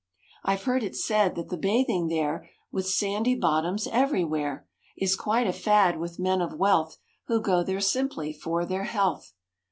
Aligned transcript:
I've 0.43 0.63
heard 0.63 0.81
it 0.81 0.95
said 0.95 1.35
that 1.35 1.49
the 1.49 1.57
bathing 1.59 2.07
there, 2.07 2.49
With 2.71 2.87
sandy 2.87 3.35
bottoms 3.35 3.85
everywhere, 3.91 4.67
Is 4.97 5.15
quite 5.15 5.45
a 5.45 5.53
fad 5.53 5.99
with 5.99 6.17
men 6.17 6.41
of 6.41 6.53
wealth, 6.55 6.97
Who 7.27 7.39
go 7.39 7.61
there 7.63 7.81
simply 7.81 8.33
for 8.33 8.65
their 8.65 8.85
health." 8.85 9.33